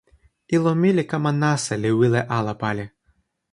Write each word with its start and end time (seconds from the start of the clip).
ilo 0.55 0.71
mi 0.81 0.89
li 0.97 1.03
kama 1.11 1.31
nasa 1.41 1.73
li 1.83 1.89
wile 1.99 2.21
ala 2.37 2.53
pali. 2.61 2.85